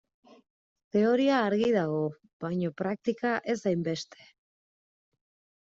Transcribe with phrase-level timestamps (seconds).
[0.95, 1.99] Teoria argi dago,
[2.45, 4.29] baina praktika ez hainbeste.